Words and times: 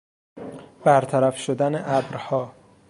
برطرف 0.85 1.37
شدن 1.37 1.75
ابرها 1.75 2.51